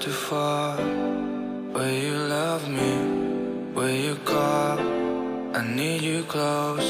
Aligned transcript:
too 0.00 0.10
far. 0.10 0.78
Will 1.74 1.90
you 1.90 2.16
love 2.16 2.66
me? 2.68 2.92
Will 3.74 3.90
you 3.90 4.14
call? 4.24 4.78
I 5.54 5.62
need 5.62 6.00
you 6.00 6.22
close. 6.22 6.88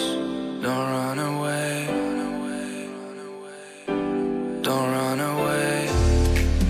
Don't 0.62 0.88
run 0.94 1.18
away. 1.18 1.86
Don't 4.62 4.88
run 4.92 5.18
away. 5.18 5.88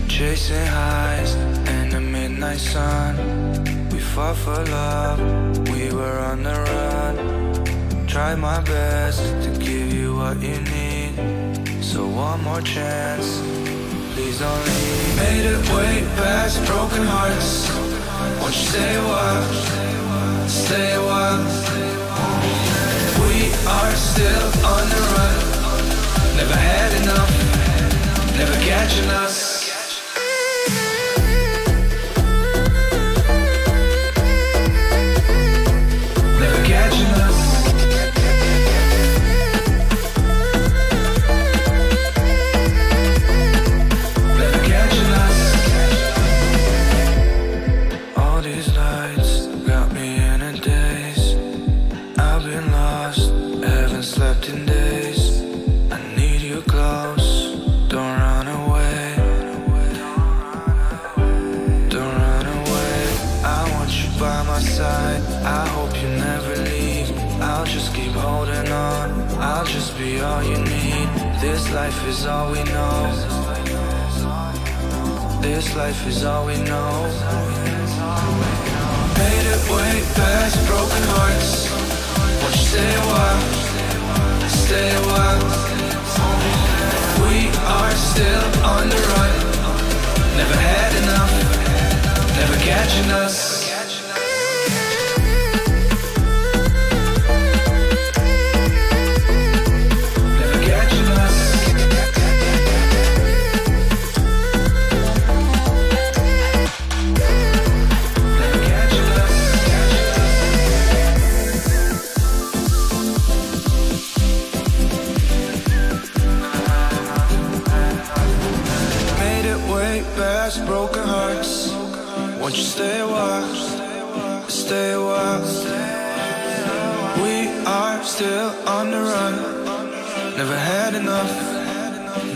Chasing 0.08 0.66
highs 0.66 1.34
in 1.74 1.90
the 1.90 2.00
midnight 2.00 2.58
sun. 2.58 3.12
We 3.90 3.98
fought 3.98 4.36
for 4.36 4.64
love. 4.64 5.18
We 5.68 5.92
were 5.92 6.18
on 6.30 6.42
the 6.42 6.56
run. 6.70 8.06
Tried 8.06 8.38
my 8.38 8.60
best 8.62 9.20
to 9.44 9.50
give 9.58 9.92
you 9.92 10.16
what 10.16 10.40
you 10.40 10.58
need. 10.74 11.84
So 11.84 12.06
one 12.06 12.42
more 12.42 12.62
chance. 12.62 13.59
He's 14.20 14.42
only 14.42 15.16
made 15.16 15.46
it 15.46 15.60
way 15.70 16.04
past 16.16 16.64
broken 16.66 17.04
hearts. 17.06 17.68
Won't 18.38 18.54
you 18.54 18.66
stay 18.72 18.96
a 18.96 19.02
while? 19.02 20.48
Stay 20.48 20.92
a 20.94 21.02
while. 21.02 21.42
We 23.24 23.48
are 23.66 23.94
still 24.08 24.48
on 24.72 24.84
the 24.92 25.02
run. 25.14 25.36
Never 26.36 26.58
had 26.70 26.92
enough. 27.02 27.32
Never 28.36 28.54
catching 28.64 29.08
us. 29.24 29.59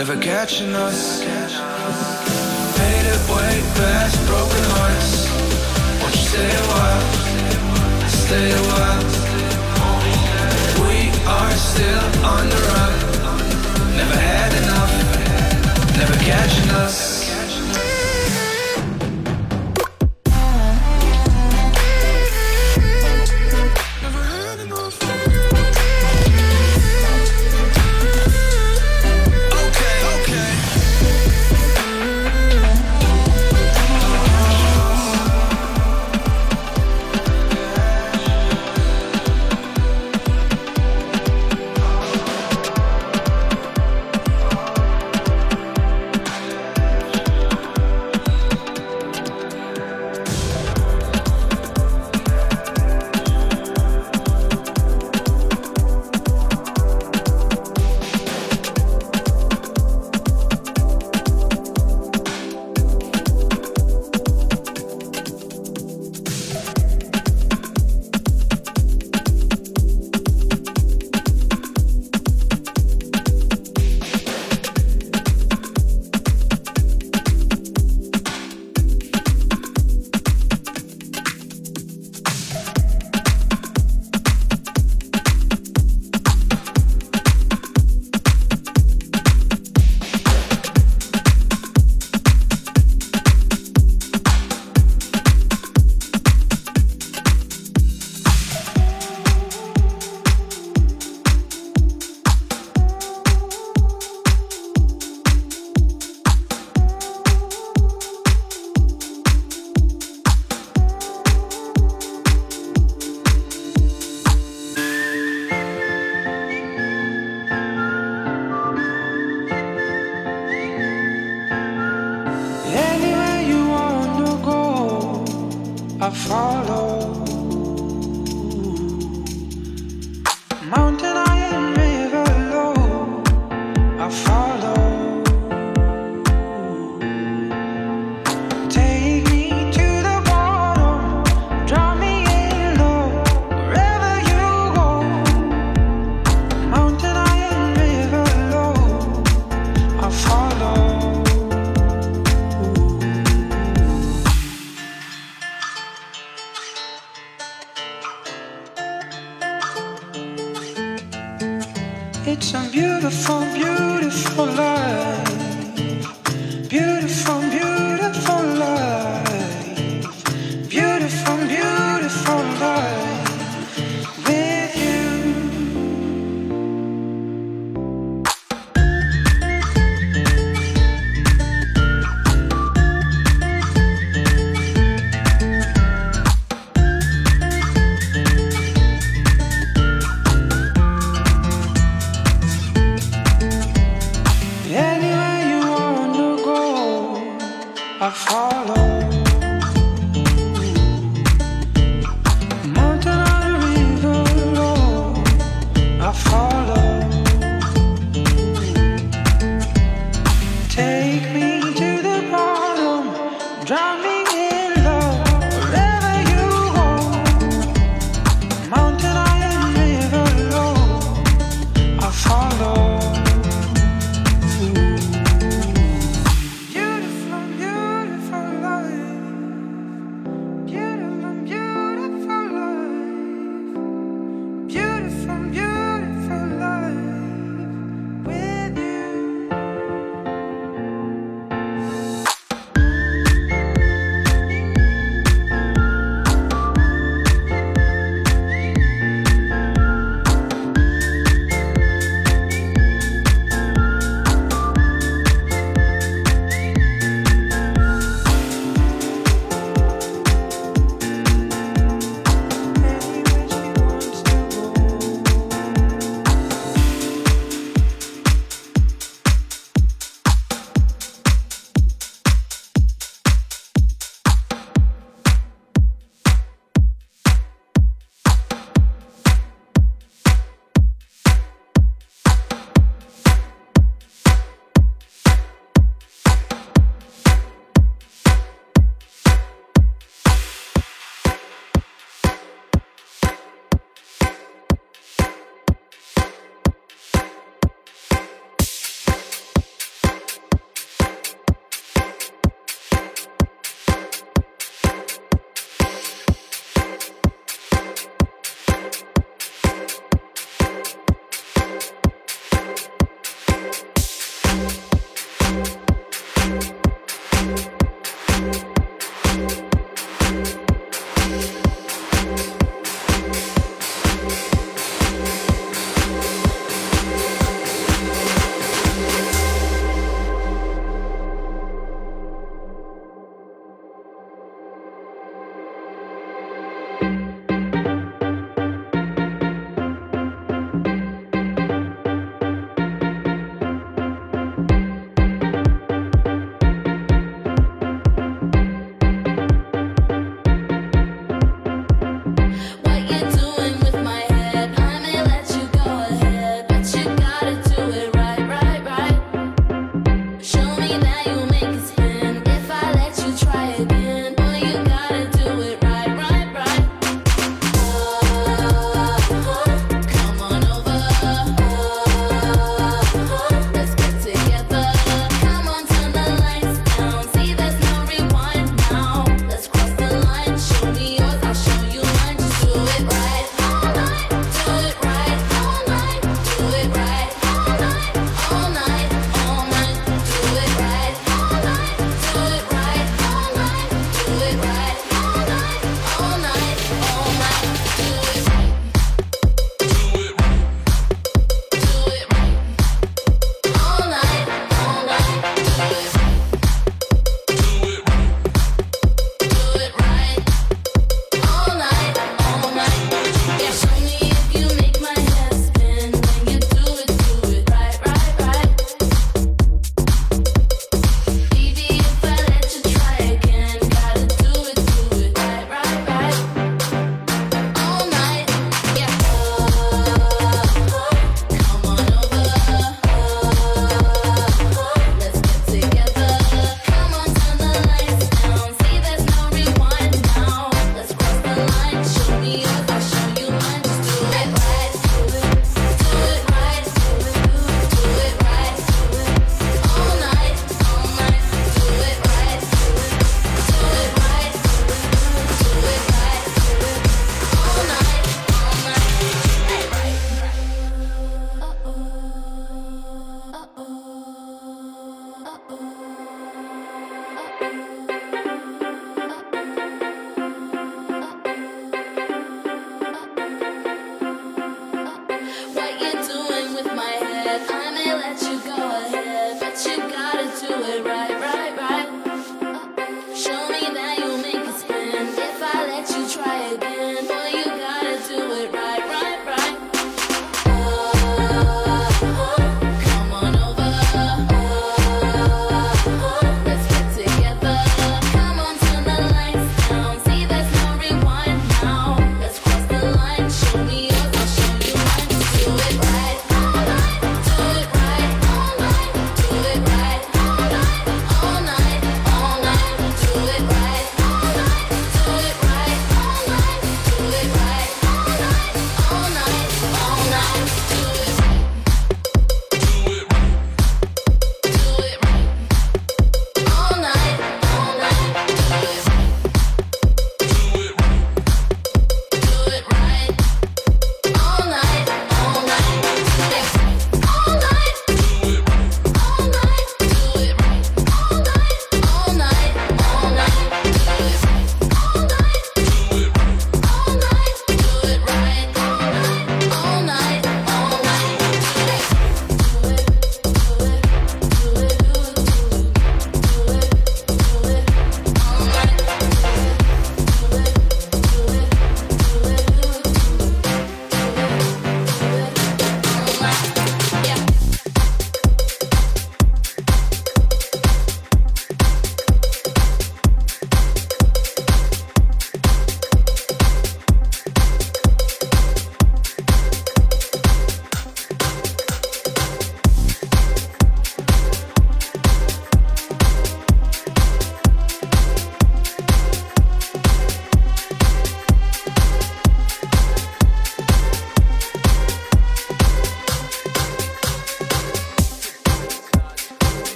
Never 0.00 0.16
catching 0.16 0.74
us. 0.74 1.20
Made 1.20 1.36
it 3.04 3.20
way 3.28 3.60
past 3.76 4.16
broken 4.26 4.64
hearts. 4.72 5.28
Won't 6.00 6.14
you 6.16 6.22
stay 6.22 6.48
a 6.48 6.64
while? 6.72 7.04
Stay 8.08 8.50
a 8.50 8.62
while. 8.72 9.04
We 10.80 11.10
are 11.28 11.52
still 11.52 12.24
on 12.24 12.48
the 12.48 12.60
run. 12.72 12.94
Never 13.94 14.16
had 14.16 14.52
enough. 14.62 14.92
Never 15.98 16.16
catching 16.24 16.70
us. 16.70 17.19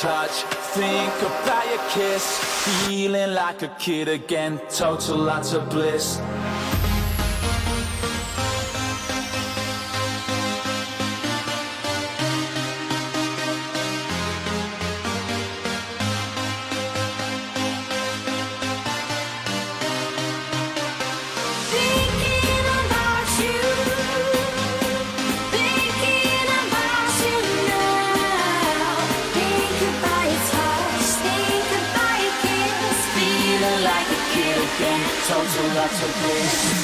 touch, 0.00 0.30
think 0.72 1.12
about 1.20 1.66
your 1.68 1.78
kiss. 1.90 2.24
Feeling 2.86 3.34
like 3.34 3.60
a 3.60 3.68
kid 3.78 4.08
again, 4.08 4.58
total 4.70 5.18
lots 5.18 5.52
of 5.52 5.68
bliss. 5.68 6.18
to 35.98 36.06
be. 36.06 36.79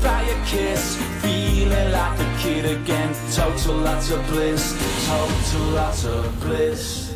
prior 0.00 0.44
kiss 0.46 0.96
Feeling 1.22 1.92
like 1.92 2.18
a 2.20 2.36
kid 2.38 2.64
again. 2.64 3.14
Total 3.32 3.76
lots 3.76 4.10
of 4.10 4.26
bliss 4.28 4.96
Total 5.06 5.66
lots 5.68 6.04
of 6.04 6.40
bliss. 6.40 7.06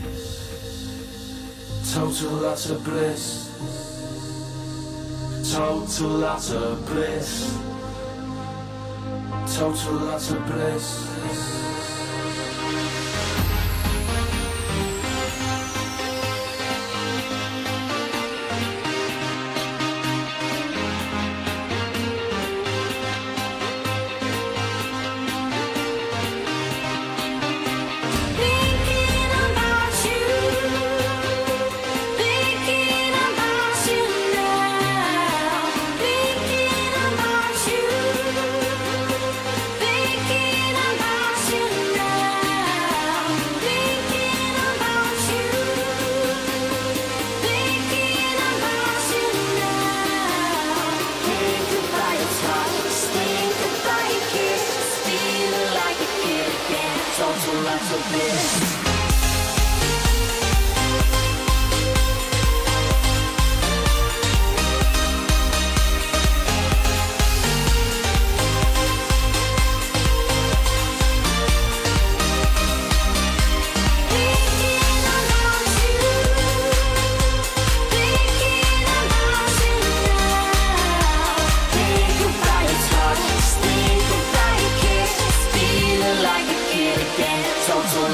Total 1.92 2.30
lots 2.30 2.70
of 2.70 2.84
bliss. 2.84 3.50
Total 5.52 6.08
lots 6.08 6.50
of 6.52 6.86
bliss. 6.86 7.58
Total 9.56 9.92
lots 9.94 10.30
of 10.30 10.46
bliss. 10.46 11.19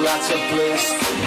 lots 0.00 0.30
of 0.30 0.40
bliss. 0.50 1.21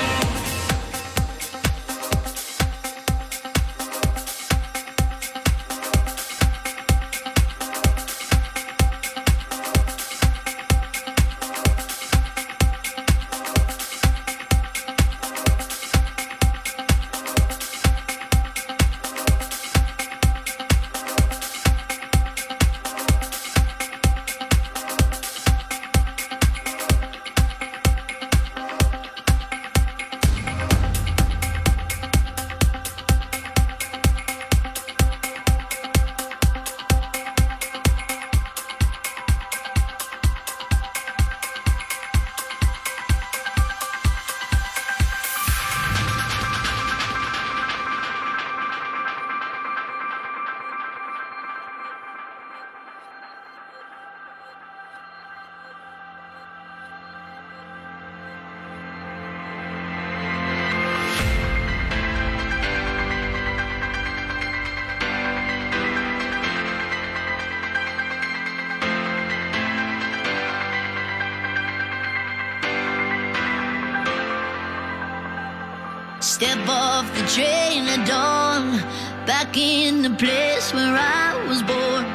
Train 77.35 77.83
at 77.89 78.07
dawn, 78.07 78.77
back 79.25 79.57
in 79.57 80.01
the 80.01 80.09
place 80.11 80.73
where 80.73 80.95
I 80.95 81.35
was 81.49 81.61
born. 81.63 82.05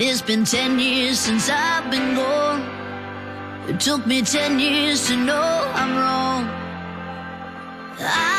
It's 0.00 0.22
been 0.22 0.44
ten 0.44 0.78
years 0.78 1.18
since 1.18 1.50
I've 1.50 1.90
been 1.90 2.14
gone. 2.14 2.62
It 3.68 3.80
took 3.80 4.06
me 4.06 4.22
ten 4.22 4.60
years 4.60 5.08
to 5.08 5.16
know 5.16 5.50
I'm 5.74 5.92
wrong. 5.96 6.42
I've 7.98 8.31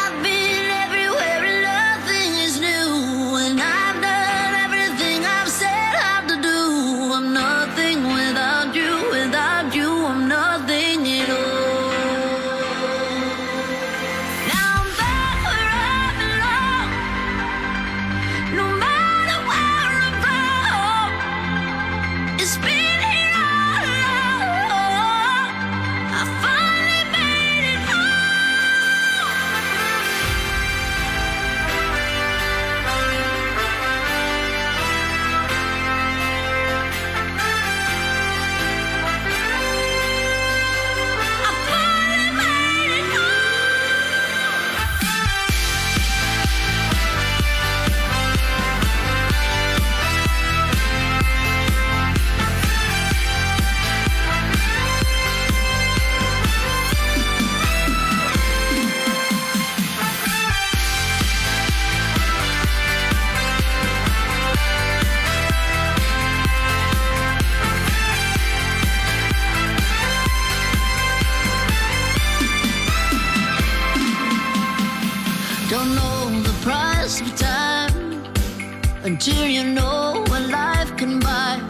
until 79.14 79.46
you 79.46 79.64
know 79.64 80.24
what 80.30 80.42
life 80.50 80.92
can 80.98 81.20
buy. 81.20 81.62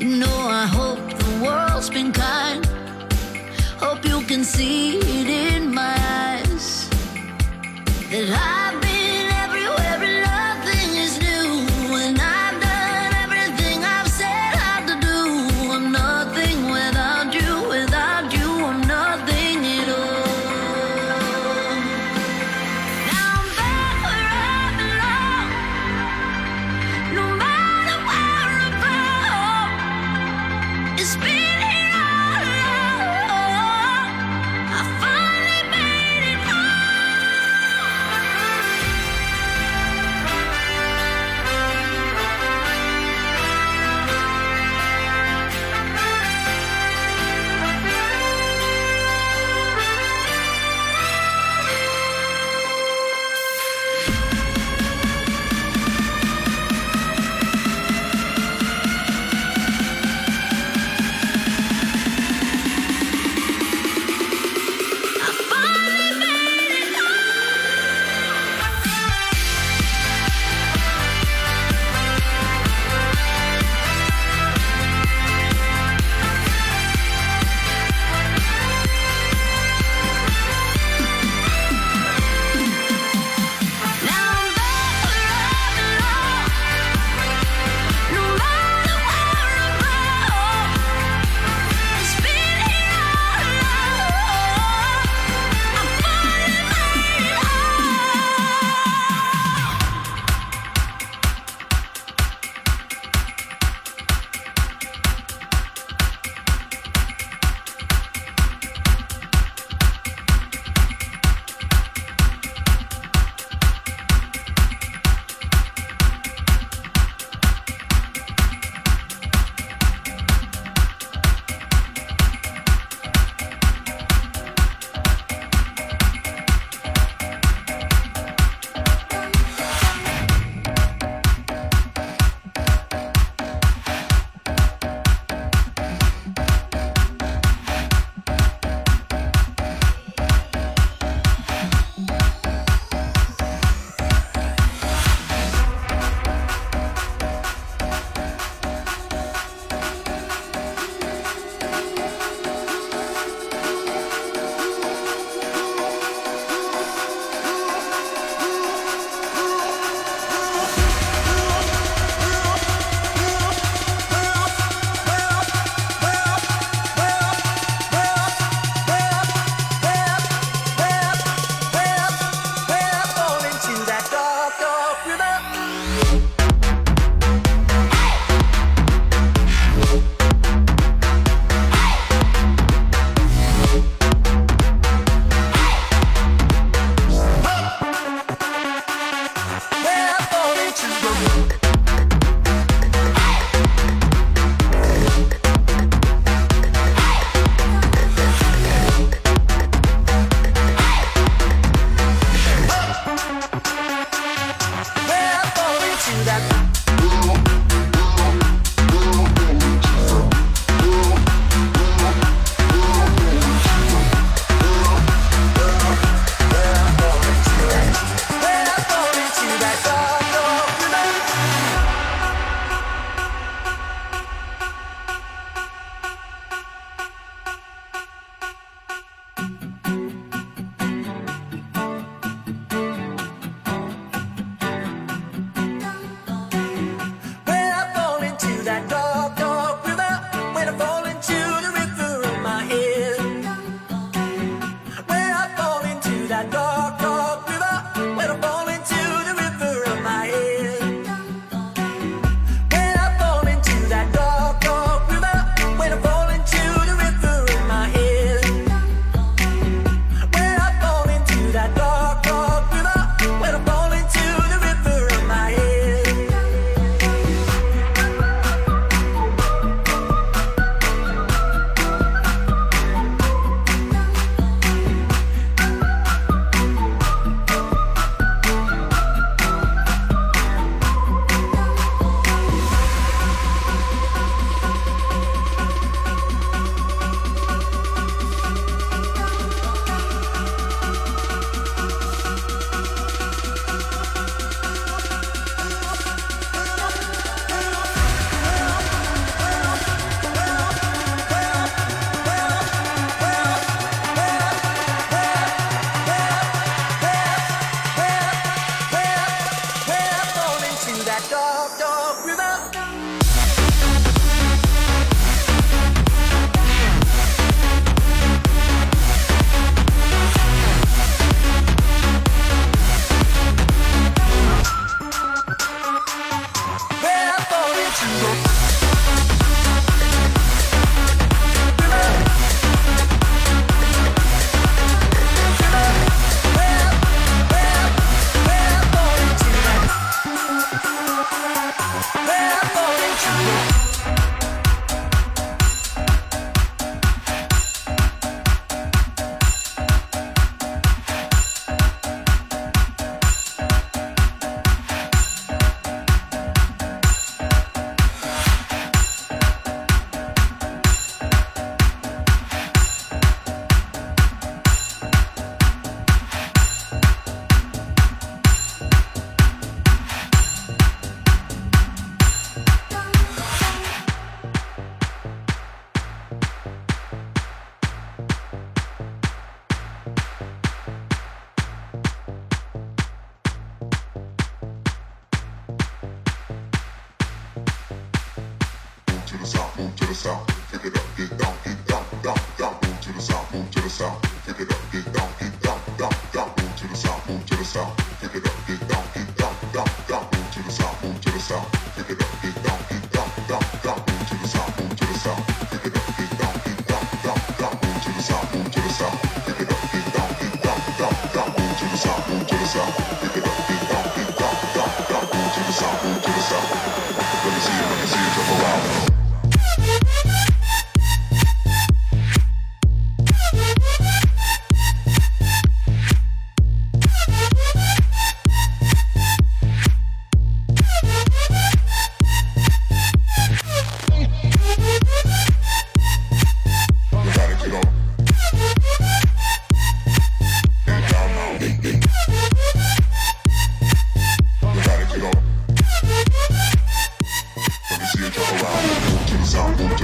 You 0.00 0.16
know, 0.16 0.38
I 0.62 0.66
hope 0.66 0.98
the 1.22 1.30
world's 1.44 1.88
been 1.88 2.10
kind. 2.10 2.66
Hope 3.78 4.04
you 4.04 4.20
can 4.22 4.42
see 4.42 4.98
it 4.98 5.28
in 5.52 5.72
my 5.72 5.94
eyes 6.24 6.88
that 8.10 8.28
I've 8.28 8.55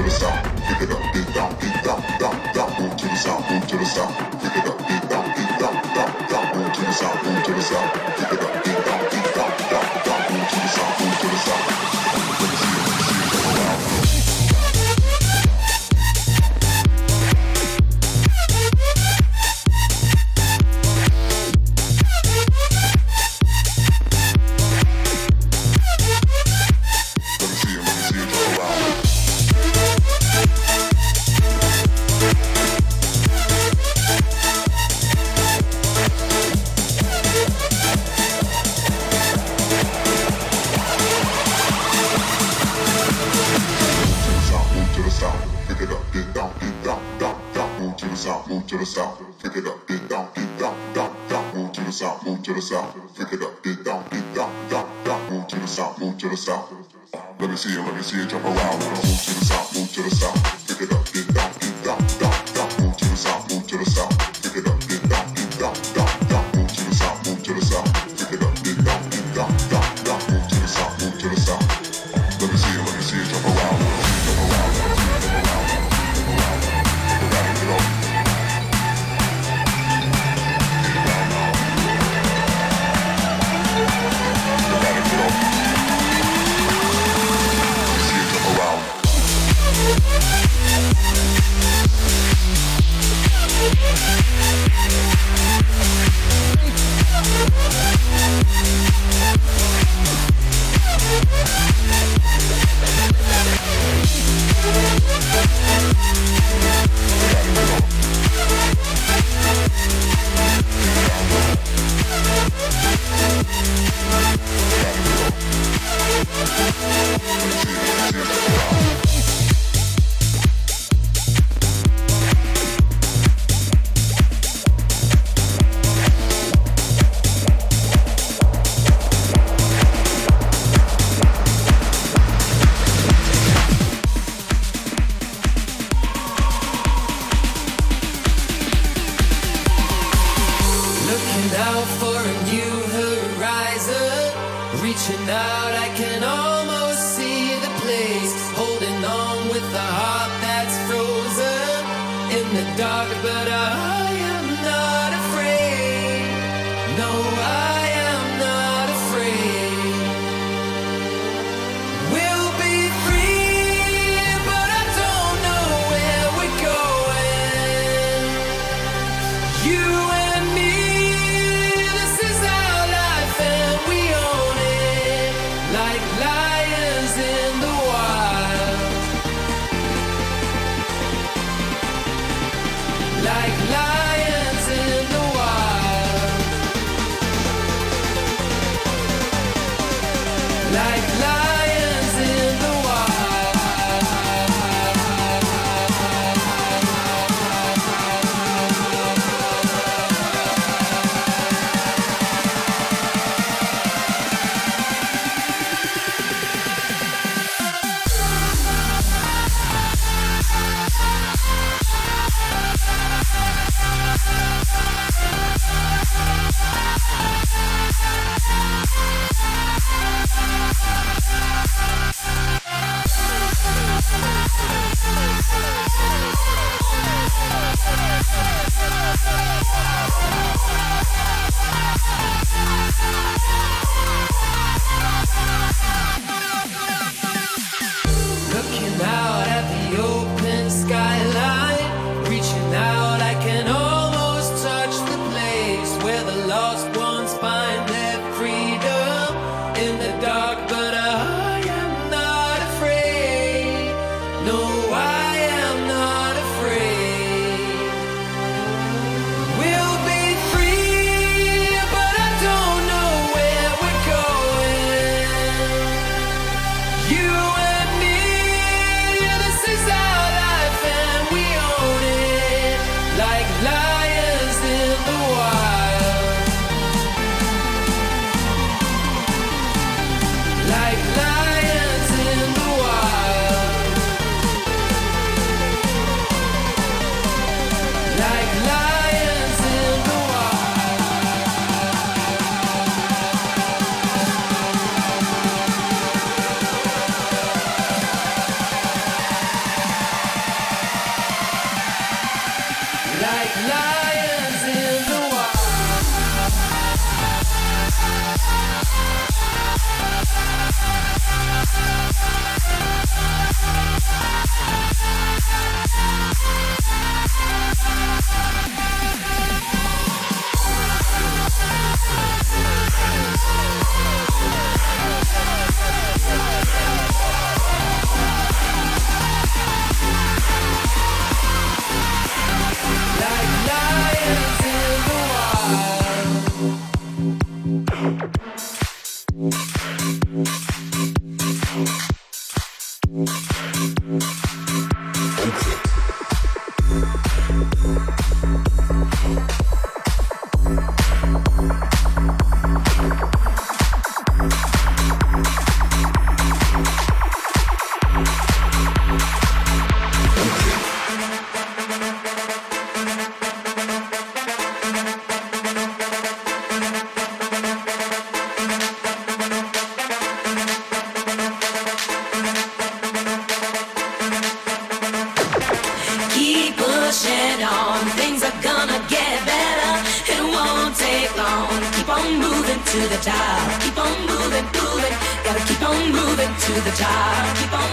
the 0.02 0.10
sound, 0.10 0.44
kick 0.66 0.82
it 0.82 0.90
up, 0.90 1.12
get 1.12 1.34
down, 1.34 1.54
get 1.60 1.84
down, 1.84 2.02
down, 2.18 2.54
down, 2.54 2.82
move 2.82 2.96
to 2.96 3.06
the 3.06 3.16
sound, 3.16 3.44
move 3.50 3.66
to 3.68 3.76
the 3.76 3.84
sound. 3.84 4.31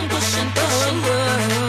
Pushing 0.10 1.69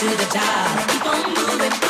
to 0.00 0.06
the 0.06 0.24
top. 0.32 0.88
Keep 0.88 1.04
on 1.04 1.34
moving, 1.34 1.89